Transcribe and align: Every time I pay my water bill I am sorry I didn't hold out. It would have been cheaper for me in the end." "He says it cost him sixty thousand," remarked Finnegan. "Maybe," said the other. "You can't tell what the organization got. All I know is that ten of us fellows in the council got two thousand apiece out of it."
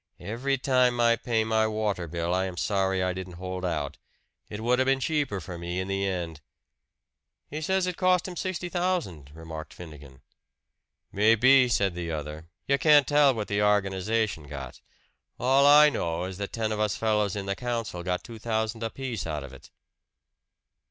Every 0.19 0.57
time 0.57 0.99
I 0.99 1.15
pay 1.15 1.43
my 1.43 1.67
water 1.67 2.07
bill 2.07 2.33
I 2.33 2.45
am 2.45 2.57
sorry 2.57 3.03
I 3.03 3.13
didn't 3.13 3.33
hold 3.33 3.63
out. 3.63 3.99
It 4.49 4.61
would 4.61 4.79
have 4.79 4.87
been 4.87 4.99
cheaper 4.99 5.39
for 5.39 5.59
me 5.59 5.79
in 5.79 5.87
the 5.87 6.07
end." 6.07 6.41
"He 7.51 7.61
says 7.61 7.85
it 7.85 7.97
cost 7.97 8.27
him 8.27 8.35
sixty 8.35 8.67
thousand," 8.67 9.29
remarked 9.31 9.75
Finnegan. 9.75 10.21
"Maybe," 11.11 11.67
said 11.67 11.93
the 11.93 12.09
other. 12.09 12.49
"You 12.67 12.79
can't 12.79 13.05
tell 13.07 13.35
what 13.35 13.47
the 13.47 13.61
organization 13.61 14.47
got. 14.47 14.81
All 15.39 15.67
I 15.67 15.89
know 15.91 16.23
is 16.23 16.39
that 16.39 16.51
ten 16.51 16.71
of 16.71 16.79
us 16.79 16.95
fellows 16.95 17.35
in 17.35 17.45
the 17.45 17.55
council 17.55 18.01
got 18.01 18.23
two 18.23 18.39
thousand 18.39 18.81
apiece 18.81 19.27
out 19.27 19.43
of 19.43 19.53
it." 19.53 19.69